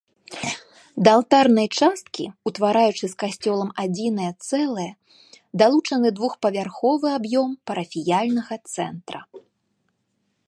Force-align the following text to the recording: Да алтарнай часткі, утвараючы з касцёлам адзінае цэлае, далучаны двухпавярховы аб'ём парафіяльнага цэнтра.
Да 1.07 1.11
алтарнай 1.17 1.67
часткі, 1.79 2.23
утвараючы 2.51 3.05
з 3.11 3.17
касцёлам 3.23 3.69
адзінае 3.83 4.29
цэлае, 4.47 4.87
далучаны 5.63 6.07
двухпавярховы 6.19 7.07
аб'ём 7.19 7.49
парафіяльнага 7.71 8.55
цэнтра. 8.73 9.19